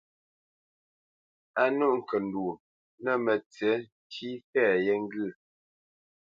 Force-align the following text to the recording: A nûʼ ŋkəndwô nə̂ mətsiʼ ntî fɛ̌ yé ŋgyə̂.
A 1.61 1.63
nûʼ 1.77 1.93
ŋkəndwô 1.99 2.49
nə̂ 3.03 3.15
mətsiʼ 3.25 3.79
ntî 4.03 4.27
fɛ̌ 4.49 4.67
yé 4.85 4.93
ŋgyə̂. 5.03 5.29